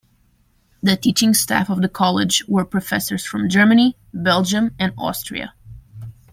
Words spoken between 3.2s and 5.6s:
from Germany, Belgium and Austria.